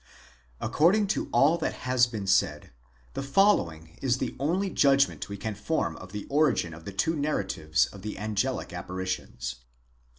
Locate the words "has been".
1.85-2.25